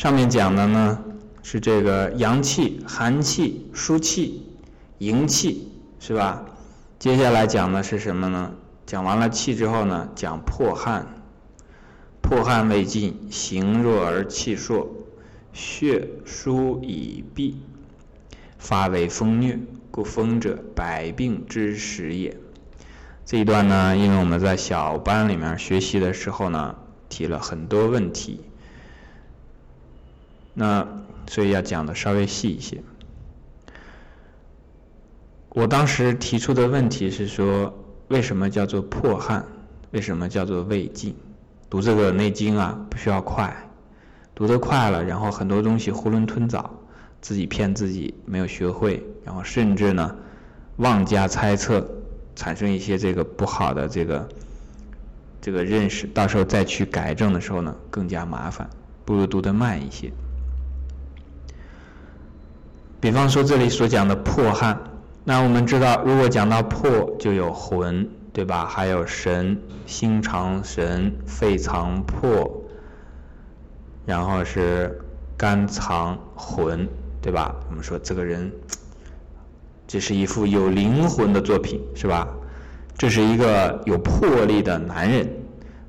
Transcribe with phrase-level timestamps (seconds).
[0.00, 0.98] 上面讲的呢
[1.42, 4.46] 是这个阳气、寒气、疏气、
[4.96, 6.42] 营气，是吧？
[6.98, 8.50] 接下来讲的是什么呢？
[8.86, 11.06] 讲完了气之后呢，讲破汗。
[12.22, 15.06] 破汗未尽，形弱而气数，
[15.52, 17.60] 血疏已闭，
[18.56, 19.58] 发为风疟，
[19.90, 22.38] 故风者百病之始也。
[23.26, 26.74] 这一段呢，因为我们在小班里面学习的时候呢，
[27.10, 28.40] 提了很多问题，
[30.60, 30.86] 那
[31.26, 32.82] 所以要讲的稍微细一些。
[35.48, 37.72] 我当时提出的问题是说，
[38.08, 39.46] 为什么叫做破汗？
[39.92, 41.16] 为什么叫做未尽？
[41.70, 43.56] 读这个《内经》啊，不需要快，
[44.34, 46.70] 读得快了，然后很多东西囫囵吞枣，
[47.22, 50.14] 自己骗自己没有学会，然后甚至呢
[50.76, 51.88] 妄加猜测，
[52.36, 54.28] 产生一些这个不好的这个
[55.40, 58.68] 这个认识，到时候再去改正的时候呢，更加麻烦，
[59.06, 60.12] 不如读得慢一些。
[63.00, 64.78] 比方说这里所讲的破汗，
[65.24, 68.08] 那我们知道，如果讲到破，就有魂。
[68.32, 68.64] 对吧？
[68.64, 72.62] 还有神，心藏神，肺藏魄，
[74.06, 75.00] 然后是
[75.36, 76.88] 肝藏魂，
[77.20, 77.56] 对吧？
[77.68, 78.52] 我们说这个人，
[79.88, 82.28] 这是一幅有灵魂的作品，是吧？
[82.96, 85.28] 这是一个有魄力的男人，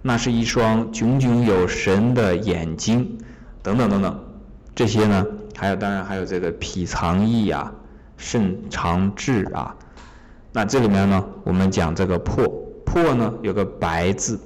[0.00, 3.18] 那是一双炯炯有神的眼睛，
[3.62, 4.18] 等等等等，
[4.74, 5.26] 这些呢，
[5.60, 7.70] 还有当然还有这个脾藏意啊，
[8.16, 9.76] 肾藏志啊。
[10.52, 12.48] 那这里面呢，我们讲这个破
[12.86, 14.40] 破呢，有个白字，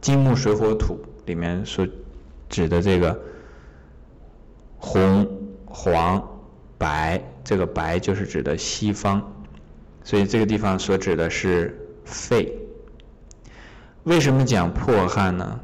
[0.00, 1.84] 金木水火土里面所
[2.48, 3.20] 指的这个
[4.76, 5.28] 红、
[5.66, 6.24] 黄、
[6.78, 9.20] 白，这个白就是指的西方，
[10.04, 12.56] 所以这个地方所指的是肺。
[14.04, 15.58] 为什么讲破汗呢？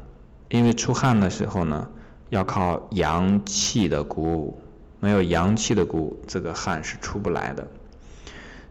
[0.49, 1.89] 因为出汗的时候呢，
[2.35, 4.59] 要靠阳气的鼓舞，
[4.99, 7.65] 没有阳气的鼓舞，这个汗是出不来的。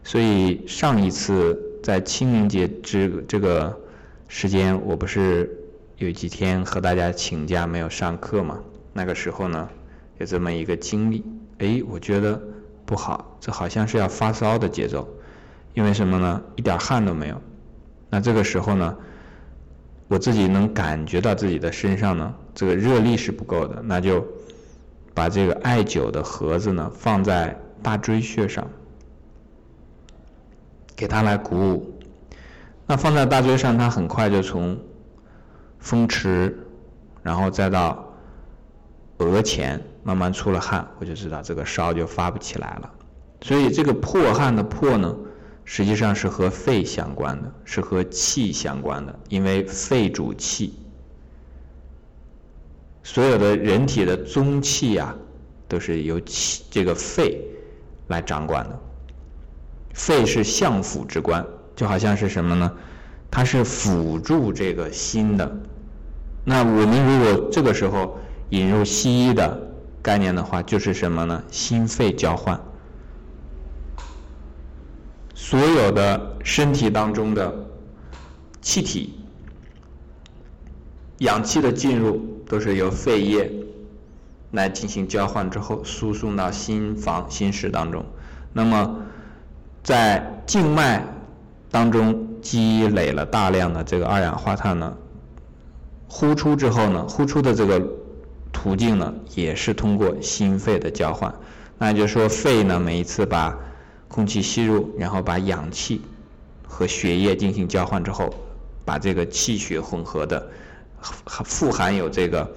[0.03, 3.75] 所以上一次在清明节这这个
[4.27, 5.49] 时间，我不是
[5.97, 8.59] 有几天和大家请假没有上课嘛？
[8.93, 9.67] 那个时候呢，
[10.19, 11.25] 有这么一个经历，
[11.57, 12.39] 哎，我觉得
[12.85, 15.09] 不好，这好像是要发烧的节奏，
[15.73, 16.39] 因为什么呢？
[16.55, 17.41] 一点汗都没有。
[18.11, 18.95] 那这个时候呢，
[20.07, 24.25] 我自己能感觉到自己的身上呢，这个热力是不够的，那就
[25.13, 28.67] 把这个艾灸的盒子呢放在大椎穴上。
[30.97, 31.93] 给它来鼓舞，
[32.85, 34.79] 那放在大椎上，它很快就从
[35.77, 36.57] 风池，
[37.21, 38.07] 然后再到
[39.17, 42.89] 额前，慢慢出了汗，我就知道这个烧就发不起来了。
[43.41, 45.13] 所以这个破汗的破呢，
[45.65, 50.73] 实际上是和肺相关的，是和气相关的，因为肺主气，
[53.03, 55.15] 所有的人体的宗气啊，
[55.67, 57.41] 都是由气这个肺
[58.07, 58.79] 来掌管的。
[59.93, 61.45] 肺是相辅之官，
[61.75, 62.71] 就好像是什么呢？
[63.31, 65.51] 它是辅助这个心的。
[66.43, 69.59] 那我们如果这个时候引入西医的
[70.01, 71.43] 概念的话，就是什么呢？
[71.49, 72.61] 心肺交换。
[75.47, 77.53] 所有的身体当中的
[78.63, 79.13] 气体、
[81.19, 82.19] 氧气的进入，
[82.49, 83.51] 都是由肺叶
[84.53, 88.03] 来进行交换之后，输送到心房、心室当中。
[88.53, 88.97] 那么
[89.83, 91.05] 在静脉
[91.69, 94.97] 当中积累了大量的这个二氧化碳呢，
[96.07, 97.79] 呼出之后呢，呼出的这个
[98.51, 101.31] 途径呢，也是通过心肺的交换。
[101.77, 103.55] 那就说肺呢，每一次把
[104.07, 106.01] 空气吸入，然后把氧气
[106.67, 108.33] 和血液进行交换之后，
[108.83, 110.47] 把这个气血混合的
[111.43, 112.49] 富含有这个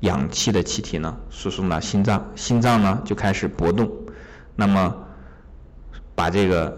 [0.00, 3.90] 氧气的气体呢，输送到心脏，心脏呢就开始搏动，
[4.54, 5.02] 那么。
[6.14, 6.74] 把这个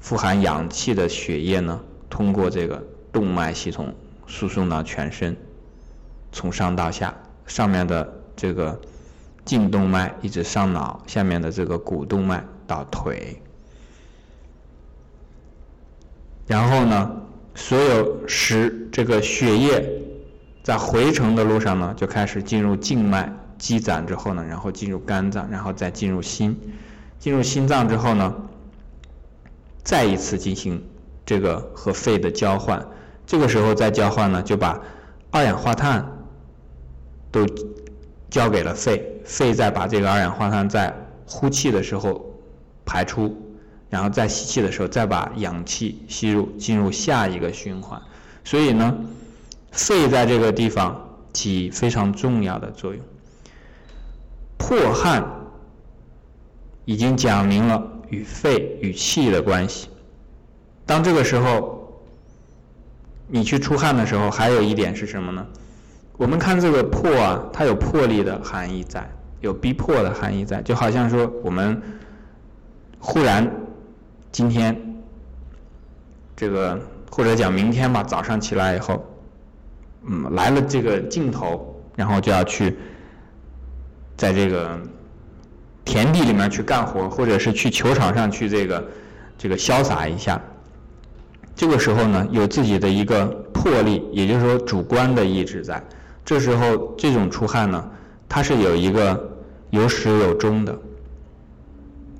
[0.00, 3.94] 富含氧气的血液呢，通过这个动脉系统
[4.26, 5.34] 输送到全身，
[6.30, 7.16] 从上到下，
[7.46, 8.78] 上面的这个
[9.46, 13.41] 颈动脉一直上脑，下面的这个股动脉到腿，
[16.52, 17.10] 然后呢，
[17.54, 19.90] 所有使这个血液
[20.62, 26.54] 在回程的路上呢，就开始进入静脉积攒之后呢，然后进入肝脏，然后再进入心，
[27.18, 28.34] 进入心脏之后呢。
[29.82, 30.84] 再一次进行
[31.24, 32.86] 这个和肺的交换，
[33.26, 34.78] 这个时候再交换呢，就把
[35.30, 36.06] 二氧化碳
[37.30, 37.46] 都
[38.28, 40.94] 交给了肺，肺再把这个二氧化碳在
[41.26, 42.22] 呼气的时候
[42.84, 43.34] 排出，
[43.92, 48.00] 然后再吸气的时候再把氧气吸入，进入下一个循环。
[48.42, 48.96] 所以呢，
[49.70, 50.98] 肺在这个地方
[51.34, 53.04] 起非常重要的作用。
[54.56, 55.22] 破汗
[56.86, 59.90] 已经讲明了与肺与气的关系。
[60.86, 62.02] 当这个时候
[63.28, 65.46] 你去出汗的时候，还有一点是什么呢？
[66.16, 69.06] 我们看这个破啊，它有魄力的含义在，
[69.42, 71.82] 有逼迫的含义在，就好像说我们
[72.98, 73.50] 忽然
[74.32, 74.74] 今天
[76.34, 76.80] 这个
[77.10, 79.04] 或者讲明天吧，早上起来以后，
[80.06, 82.78] 嗯，来了这个镜头，然后就要去
[84.16, 84.80] 在这个
[85.84, 88.88] 田地里面去干活，或者是去球场上去这个
[89.36, 90.40] 这个潇洒一下。
[91.54, 95.84] 这个时候呢，有自己的一个魄力，也就是说主观的意志在。
[96.24, 97.90] 这时候这种出汗呢，
[98.30, 99.30] 它是有一个
[99.68, 100.74] 有始有终的，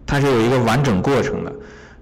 [0.04, 1.52] 它是有一个完整过程的。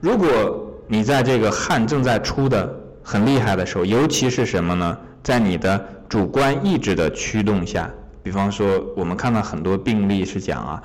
[0.00, 4.98] 如果你在这个汗正在出的很厉害的时候，尤其是什么呢？
[5.22, 7.90] 在你的主观意志的驱动下，
[8.22, 10.82] 比方说我们看到很多病例是讲啊，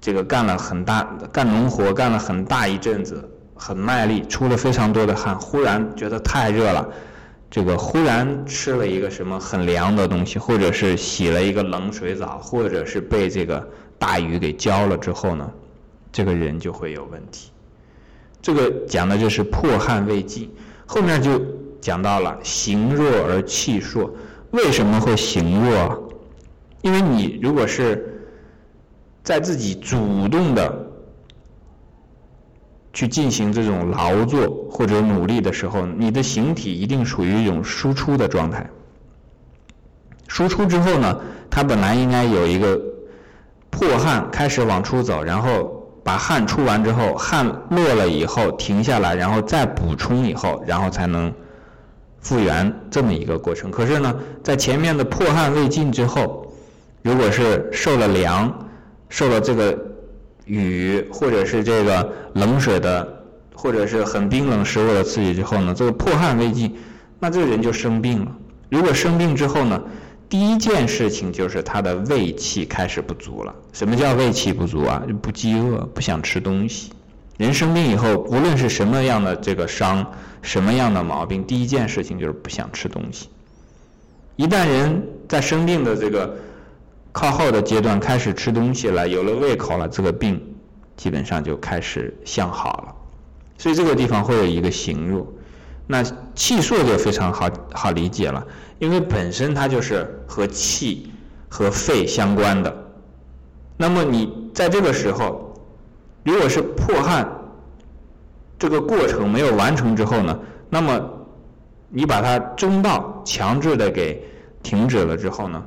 [0.00, 3.22] 这个干了很大干农活干了很大一阵子，
[3.54, 6.88] 很卖力，出了非常多的汗，忽然觉得太热了。
[7.50, 15.48] 这个忽然吃了一个什么很凉的东西，或者是洗了一个冷水澡，或者是被这个大雨给浇了之后呢，
[16.10, 17.50] 这个人就会有问题。
[18.46, 20.48] 这个讲的就是破汗未尽，
[20.86, 21.42] 后面就
[21.80, 24.08] 讲到了形弱而气硕。
[24.52, 26.08] 为什么会形弱？
[26.80, 28.24] 因为你如果是
[29.24, 30.86] 在自己主动的。
[32.92, 38.70] 去进行这种劳作或者努力的时候，你的形体一定处于一种输出的状态。
[40.28, 41.20] 输出之后呢，
[41.50, 42.80] 它本来应该有一个
[43.68, 51.34] 破汗开始往出走，然后把汗出完之后，汗落了以后停下来，然后再补充以后，然后才能
[52.20, 53.72] 复原这么一个过程。
[53.72, 54.14] 可是呢，
[54.44, 56.46] 在前面的破汗未尽之后，
[57.02, 58.66] 如果是受了凉，
[59.08, 59.76] 受了这个。
[60.48, 66.72] 雨或者是这个冷水的，或者是很冰冷食物的刺激之后呢，这个破汗未尽，
[67.18, 68.30] 那这个人就生病了。
[68.70, 69.82] 如果生病之后呢，
[70.28, 73.54] 第一件事情就是他的胃气开始不足了。
[73.72, 75.02] 什么叫胃气不足啊？
[75.06, 76.90] 就不饥饿，不想吃东西。
[77.36, 80.04] 人生病以后，无论是什么样的这个伤，
[80.42, 83.28] 什么样的毛病，第一件事情就是不想吃东西。
[84.36, 86.36] 一旦人在生病的这个。
[87.12, 90.38] 靠后的阶段开始吃东西了，有了胃口了，这个病
[90.98, 92.94] 基本上就开始向好了。
[93.56, 95.26] 所以这个地方会有一个形弱，
[95.86, 96.02] 那
[96.34, 98.44] 气数就非常好好理解了，
[98.78, 101.12] 因为本身它就是和气
[101.48, 102.76] 和肺相关的。
[103.76, 105.54] 那么你在这个时候，
[106.24, 107.28] 如果是破汗
[108.58, 110.38] 这个过程没有完成之后呢，
[110.68, 110.98] 那么
[111.88, 114.26] 你把它中道强制的给
[114.62, 115.62] 停止了之后呢？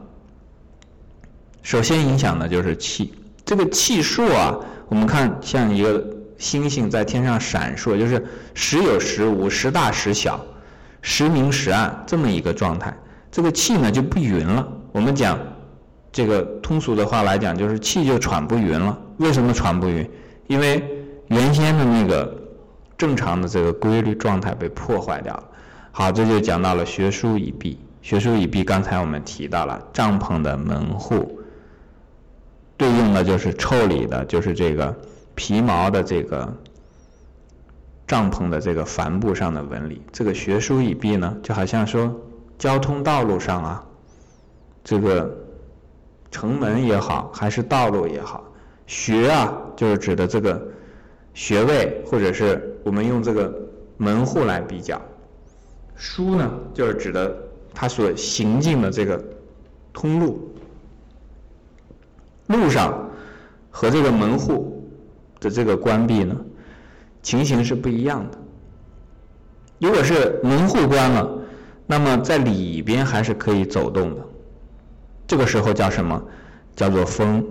[1.61, 3.13] 首先影响的就是气，
[3.45, 4.57] 这个气数啊，
[4.87, 6.03] 我们看像一个
[6.39, 8.25] 星星在天上闪烁，就是
[8.55, 10.43] 时有时无，时大时小，
[11.01, 12.91] 时明时暗这么一个状态。
[13.29, 14.67] 这个气呢就不匀了。
[14.91, 15.37] 我们讲
[16.11, 18.97] 这个通俗的话来讲，就是气就喘不匀了。
[19.17, 20.09] 为什么喘不匀？
[20.47, 20.83] 因为
[21.27, 22.35] 原先的那个
[22.97, 25.43] 正常的这个规律状态被破坏掉了。
[25.91, 27.77] 好，这就讲到了学书已毕。
[28.01, 31.37] 学书已毕，刚才我们提到了帐篷的门户。
[32.77, 34.97] 对应的就是臭里的，就是这个
[35.39, 36.53] 皮毛的这个
[38.05, 40.01] 帐篷的这个帆布上的纹理。
[40.11, 42.13] 这个学书已毕呢，就好像说
[42.57, 43.85] 交通道路上啊，
[44.83, 45.33] 这个
[46.29, 48.43] 城门也好，还是道路也好，
[48.85, 50.61] 学啊就是指的这个
[51.33, 53.49] 学位，或者是我们用这个
[53.95, 55.01] 门户来比较。
[55.95, 57.33] 书呢，就是指的
[57.73, 59.23] 它所行进的这个
[59.93, 60.53] 通路。
[62.47, 63.09] 路上
[63.69, 64.78] 和这个门户
[65.39, 66.35] 的这个关闭呢，
[67.21, 68.37] 情形是不一样的。
[69.79, 71.29] 如果是门户关了，
[71.87, 74.25] 那么在里边还是可以走动的。
[75.25, 76.21] 这个时候叫什么？
[76.75, 77.45] 叫做风。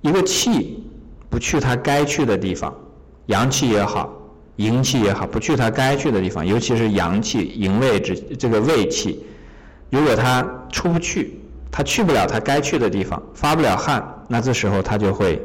[0.00, 0.84] 一个气
[1.30, 2.74] 不去它该去的地方，
[3.26, 4.12] 阳气也好，
[4.56, 9.24] 阴气也好，不去它该去的地方，尤其是阳气、营卫之这个胃气，
[9.90, 11.38] 如果它出不去。
[11.74, 15.40] 它去不了它该去的地方，发不了汗，那这时候它就会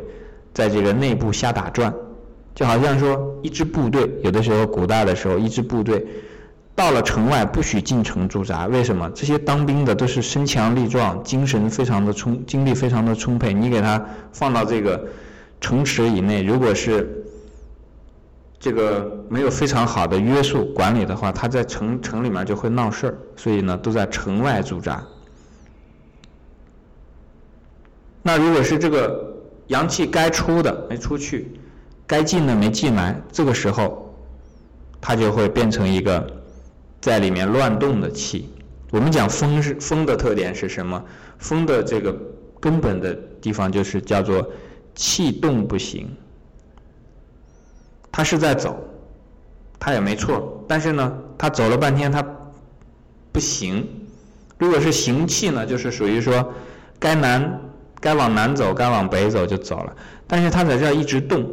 [0.57, 1.93] 在这个内部瞎打转，
[2.55, 6.03] 就好像说一支部队，有的时候古代的时候，一支部队
[6.73, 9.07] 到了城外不许进城驻扎，为什么？
[9.11, 14.99] 这些当兵的都是身强力壮，精神非常的充，精力非常的充沛，你给他放到这个
[15.61, 17.23] 城池以内，如果是
[18.57, 25.05] 这个没有非常好的约束管理的话，他在城城里面就会闹事儿，所以呢，都在城外驻扎。
[28.23, 29.36] 那如果是这个
[29.67, 31.59] 阳气该出的没出去，
[32.05, 34.15] 该进的没进来，这个时候，
[34.99, 36.25] 它就会变成一个
[37.01, 38.49] 在里面乱动的气。
[38.91, 41.03] 我们讲风是风的特点是什么？
[41.37, 42.15] 风的这个
[42.59, 44.49] 根本的地方就是叫做
[44.95, 46.09] 气动不行，
[48.11, 48.79] 它是在走，
[49.77, 52.25] 它也没错，但是呢，它走了半天它
[53.31, 53.85] 不行。
[54.57, 56.53] 如果是行气呢，就是属于说
[56.97, 57.59] 该南
[57.99, 59.93] 该往南走，该往北走就走了，
[60.27, 61.45] 但是它在这儿一直动，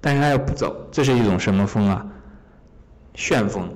[0.00, 2.04] 但是它又不走，这是一种什么风啊？
[3.14, 3.68] 旋风，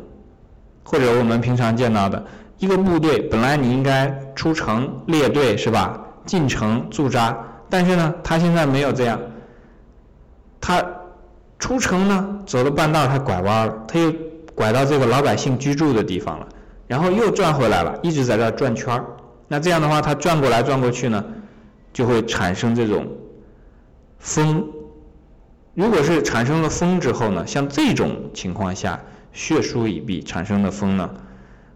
[0.83, 2.25] 或者我们平常见到的。
[2.59, 6.01] 一个部队本来你应该出城列队是吧？
[6.25, 7.37] 进城驻扎，
[7.69, 9.21] 但是呢，他现在没有这样。
[10.61, 10.83] 他
[11.59, 14.11] 出城呢，走了半道他拐弯了，他又
[14.55, 16.47] 拐到这个老百姓居住的地方了，
[16.87, 19.05] 然后又转回来了，一直在这转圈儿。
[19.49, 21.23] 那这样的话，他转过来转过去呢，
[21.95, 23.07] 就会产生这种
[24.19, 24.69] 风。
[25.73, 29.01] 如果是产生了风之后呢，像这种情况下，
[29.33, 31.11] 血书已闭产生的风呢？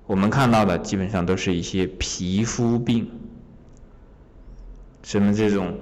[0.07, 3.11] 我们看到的基本上都是一些皮肤病，
[5.03, 5.75] 什么这种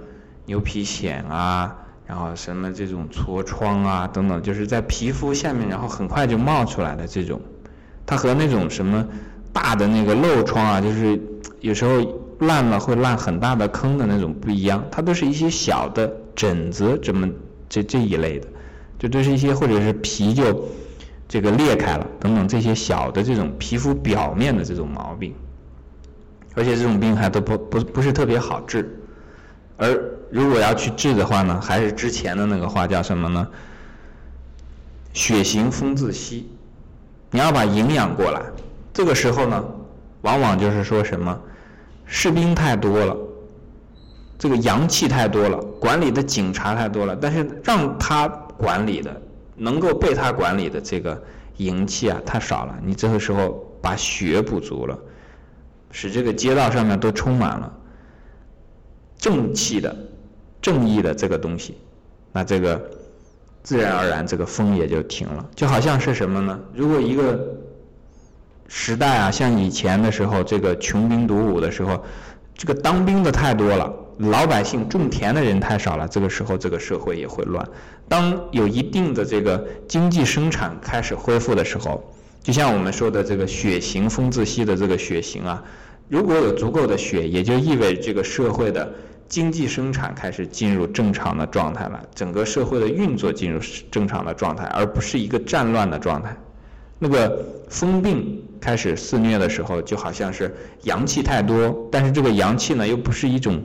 [0.46, 1.76] 牛皮癣啊，
[2.06, 7.40] 然后什么这种痤疮啊等等，就是在皮肤下面，然后很快就冒出来的这种，
[8.04, 9.06] 它和那种什么
[9.52, 11.20] 大的那个漏疮啊，就是
[11.60, 12.00] 有时候
[12.40, 17.28] 烂了会烂很大的坑的那种不一样，它都是一些小的疹子，这么
[17.68, 18.48] 这这一类的，
[18.98, 20.68] 就都是一些或者是皮就。
[21.28, 25.34] 这个裂开了，等等这些小的这种皮肤表面的这种毛病，
[26.54, 28.96] 而且这种病还都不不不是特别好治，
[29.76, 29.92] 而
[30.30, 33.48] 如果要去治的话呢，还是之前的那个话叫什么呢？
[35.14, 36.48] 血行风自息，
[37.32, 38.40] 你要把营养过来。
[38.94, 39.64] 这个时候呢，
[40.22, 41.36] 往往就是说什么，
[42.06, 43.16] 士兵太多了，
[44.38, 49.22] 这个阳气太多了，管理的警察太多了，但是让他管理的。
[49.58, 51.18] 能够被他管理的这个
[51.56, 54.98] 营气啊太少了，你这个时候把血补足了，
[55.90, 57.72] 使这个街道上面都充满了
[59.16, 59.96] 正气的、
[60.60, 61.78] 正义的这个东西，
[62.32, 62.78] 那这个
[63.62, 65.48] 自然而然这个风也就停了。
[65.54, 66.60] 就好像是什么呢？
[66.74, 67.56] 如果一个
[68.68, 72.02] 时代啊，像以前的时候，这个穷兵黩武的时候，
[72.54, 73.92] 这个当兵的太多了。
[74.18, 77.68] 老百姓种田的人太少了，这个时候这个社会也会乱。
[78.08, 82.02] 当有一定的这个经济生产开始恢复的时候，
[82.42, 85.62] 就像我们说的这个血型风自息的这个血型啊，
[86.08, 88.90] 如果有足够的血，也就意味着这个社会的
[89.28, 96.34] 经济生产开始进入正常的状态了，整个社会的运作进入正常的状态，而不是一个战乱的状态。
[96.98, 103.62] 那个风病开始肆虐的时候，就好像是阳气太多，但是这个阳气呢，又不是一种。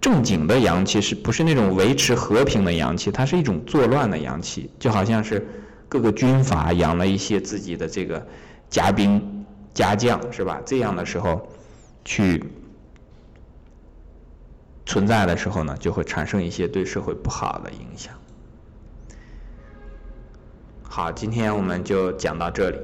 [0.00, 3.08] 正经的阳气是不是那种维持和平的阳气？
[3.12, 5.46] 它是一种作乱的阳气，就好像是
[5.88, 8.26] 各个军阀养了一些自己的这个
[8.68, 10.60] 家兵、家将，是吧？
[10.66, 11.48] 这样的时候
[12.04, 12.42] 去
[14.84, 18.12] 存在的时候呢，就会产生一些对社会不好的影响。
[20.82, 22.78] 好，今天我们就讲到这里。